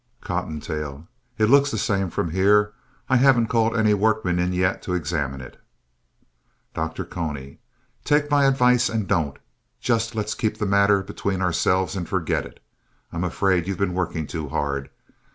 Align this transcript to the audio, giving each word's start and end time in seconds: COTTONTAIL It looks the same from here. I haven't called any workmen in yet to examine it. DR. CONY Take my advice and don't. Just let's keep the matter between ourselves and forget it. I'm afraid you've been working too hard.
COTTONTAIL 0.21 1.07
It 1.37 1.45
looks 1.45 1.69
the 1.69 1.77
same 1.77 2.09
from 2.09 2.31
here. 2.31 2.73
I 3.07 3.17
haven't 3.17 3.49
called 3.49 3.77
any 3.77 3.93
workmen 3.93 4.39
in 4.39 4.51
yet 4.51 4.81
to 4.81 4.95
examine 4.95 5.41
it. 5.41 5.61
DR. 6.73 7.03
CONY 7.05 7.59
Take 8.03 8.31
my 8.31 8.45
advice 8.45 8.89
and 8.89 9.07
don't. 9.07 9.37
Just 9.79 10.15
let's 10.15 10.33
keep 10.33 10.57
the 10.57 10.65
matter 10.65 11.03
between 11.03 11.39
ourselves 11.39 11.95
and 11.95 12.09
forget 12.09 12.47
it. 12.47 12.59
I'm 13.13 13.23
afraid 13.23 13.67
you've 13.67 13.77
been 13.77 13.93
working 13.93 14.25
too 14.25 14.49
hard. 14.49 14.89